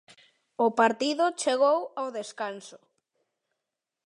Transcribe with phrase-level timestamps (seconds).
[0.65, 2.77] O partido chegou ao descanso.